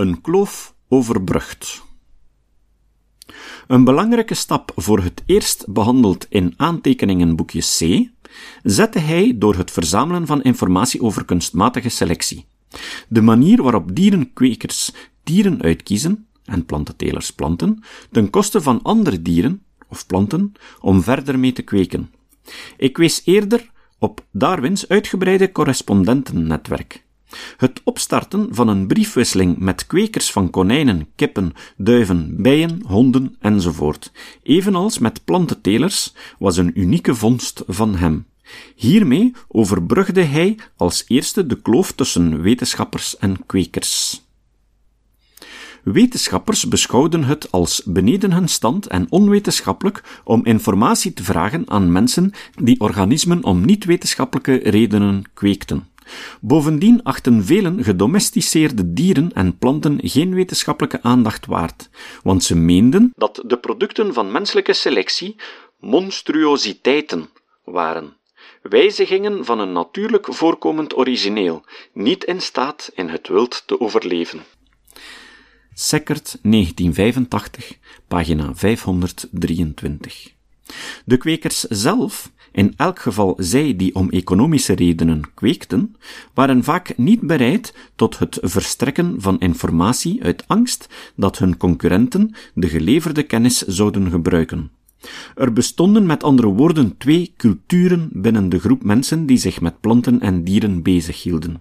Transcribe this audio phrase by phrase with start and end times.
[0.00, 1.82] Een kloof overbrugt.
[3.66, 8.08] Een belangrijke stap voor het eerst behandeld in aantekeningenboekje C
[8.62, 12.46] zette hij door het verzamelen van informatie over kunstmatige selectie.
[13.08, 14.92] De manier waarop dierenkwekers
[15.24, 21.52] dieren uitkiezen en plantentelers planten, ten koste van andere dieren of planten om verder mee
[21.52, 22.10] te kweken.
[22.76, 27.08] Ik wees eerder op Darwins uitgebreide correspondentennetwerk.
[27.56, 34.12] Het opstarten van een briefwisseling met kwekers van konijnen, kippen, duiven, bijen, honden enzovoort,
[34.42, 38.26] evenals met plantentelers, was een unieke vondst van hem.
[38.74, 44.22] Hiermee overbrugde hij als eerste de kloof tussen wetenschappers en kwekers.
[45.82, 52.32] Wetenschappers beschouwden het als beneden hun stand en onwetenschappelijk om informatie te vragen aan mensen
[52.62, 55.88] die organismen om niet-wetenschappelijke redenen kweekten.
[56.40, 61.90] Bovendien achten velen gedomesticeerde dieren en planten geen wetenschappelijke aandacht waard,
[62.22, 65.36] want ze meenden dat de producten van menselijke selectie
[65.78, 67.28] monstruositeiten
[67.64, 68.16] waren.
[68.62, 74.40] Wijzigingen van een natuurlijk voorkomend origineel, niet in staat in het wild te overleven.
[75.74, 80.32] Seckert, 1985, pagina 523.
[81.04, 85.96] De kwekers zelf in elk geval zij die om economische redenen kweekten,
[86.34, 92.68] waren vaak niet bereid tot het verstrekken van informatie uit angst dat hun concurrenten de
[92.68, 94.70] geleverde kennis zouden gebruiken.
[95.34, 100.20] Er bestonden met andere woorden twee culturen binnen de groep mensen die zich met planten
[100.20, 101.60] en dieren bezighielden.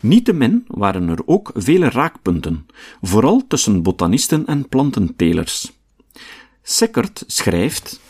[0.00, 2.66] Niettemin waren er ook vele raakpunten,
[3.02, 5.72] vooral tussen botanisten en plantentelers.
[6.62, 8.00] Seckert schrijft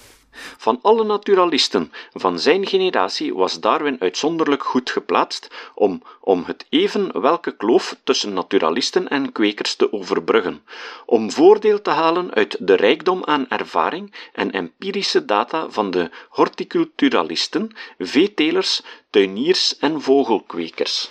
[0.57, 7.21] van alle naturalisten van zijn generatie was Darwin uitzonderlijk goed geplaatst om, om het even
[7.21, 10.63] welke kloof tussen naturalisten en kwekers te overbruggen,
[11.07, 17.77] om voordeel te halen uit de rijkdom aan ervaring en empirische data van de horticulturalisten,
[17.99, 21.11] veetelers, tuiniers en vogelkwekers.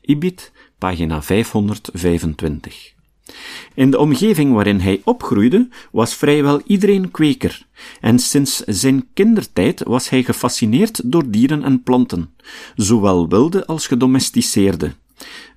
[0.00, 2.97] Ibid, pagina 525.
[3.74, 7.66] In de omgeving waarin hij opgroeide was vrijwel iedereen kweker,
[8.00, 12.30] en sinds zijn kindertijd was hij gefascineerd door dieren en planten,
[12.76, 14.92] zowel wilde als gedomesticeerde.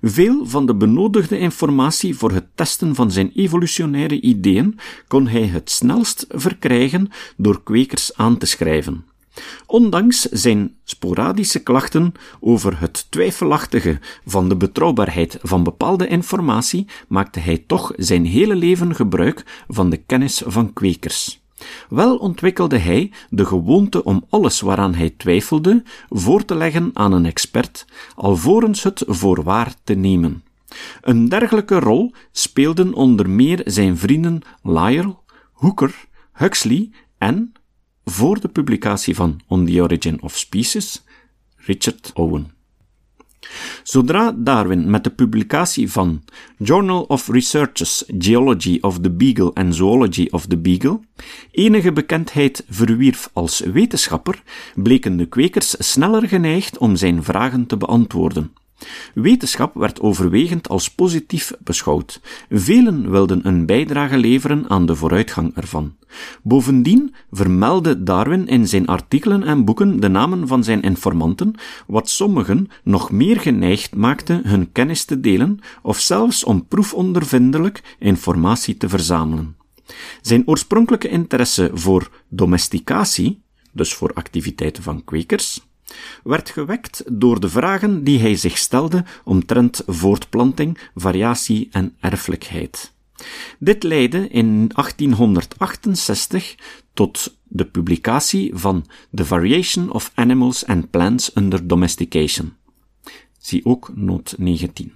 [0.02, 4.78] Veel van de benodigde informatie voor het testen van zijn evolutionaire ideeën
[5.08, 9.04] kon hij het snelst verkrijgen door kwekers aan te schrijven.
[9.66, 17.64] Ondanks zijn sporadische klachten over het twijfelachtige van de betrouwbaarheid van bepaalde informatie, maakte hij
[17.66, 21.40] toch zijn hele leven gebruik van de kennis van kwekers.
[21.88, 27.26] Wel ontwikkelde hij de gewoonte om alles waaraan hij twijfelde voor te leggen aan een
[27.26, 30.44] expert, alvorens het voor waar te nemen.
[31.00, 35.16] Een dergelijke rol speelden onder meer zijn vrienden Lyell,
[35.52, 35.94] Hooker,
[36.32, 37.52] Huxley en,
[38.12, 41.02] voor de publicatie van On the Origin of Species,
[41.56, 42.50] Richard Owen.
[43.82, 46.22] Zodra Darwin met de publicatie van
[46.58, 51.00] Journal of Researches Geology of the Beagle and Zoology of the Beagle
[51.50, 54.42] enige bekendheid verwierf als wetenschapper,
[54.74, 58.52] bleken de kwekers sneller geneigd om zijn vragen te beantwoorden.
[59.14, 62.20] Wetenschap werd overwegend als positief beschouwd.
[62.50, 65.94] Velen wilden een bijdrage leveren aan de vooruitgang ervan.
[66.42, 71.54] Bovendien vermeldde Darwin in zijn artikelen en boeken de namen van zijn informanten,
[71.86, 78.76] wat sommigen nog meer geneigd maakte hun kennis te delen of zelfs om proefondervindelijk informatie
[78.76, 79.56] te verzamelen.
[80.20, 85.60] Zijn oorspronkelijke interesse voor domesticatie, dus voor activiteiten van kwekers,
[86.24, 92.92] werd gewekt door de vragen die hij zich stelde omtrent voortplanting, variatie en erfelijkheid.
[93.58, 96.54] Dit leidde in 1868
[96.92, 102.52] tot de publicatie van The Variation of Animals and Plants Under Domestication.
[103.38, 104.92] Zie ook noot 19.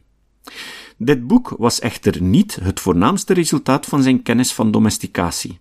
[0.98, 5.58] Dit boek was echter niet het voornaamste resultaat van zijn kennis van domesticatie.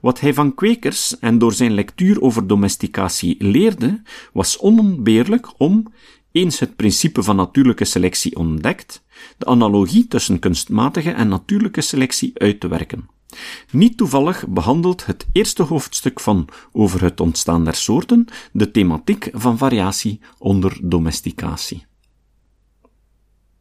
[0.00, 4.02] Wat hij van kwekers en door zijn lectuur over domesticatie leerde,
[4.32, 5.92] was onontbeerlijk om,
[6.32, 9.02] eens het principe van natuurlijke selectie ontdekt,
[9.38, 13.08] de analogie tussen kunstmatige en natuurlijke selectie uit te werken.
[13.70, 19.58] Niet toevallig behandelt het eerste hoofdstuk van Over het ontstaan der soorten de thematiek van
[19.58, 21.88] variatie onder domesticatie.